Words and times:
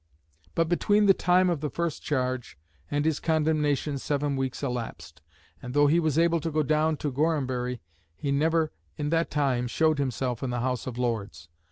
But 0.55 0.67
between 0.67 1.05
the 1.05 1.13
time 1.13 1.47
of 1.47 1.61
the 1.61 1.69
first 1.69 2.01
charge 2.01 2.57
and 2.89 3.05
his 3.05 3.19
condemnation 3.19 3.99
seven 3.99 4.35
weeks 4.35 4.63
elapsed; 4.63 5.21
and 5.61 5.75
though 5.75 5.85
he 5.85 5.99
was 5.99 6.17
able 6.17 6.39
to 6.39 6.49
go 6.49 6.63
down 6.63 6.97
to 6.97 7.11
Gorhambury, 7.11 7.81
he 8.15 8.31
never 8.31 8.71
in 8.97 9.11
that 9.11 9.29
time 9.29 9.67
showed 9.67 9.99
himself 9.99 10.41
in 10.41 10.49
the 10.49 10.61
House 10.61 10.87
of 10.87 10.97
Lords. 10.97 11.49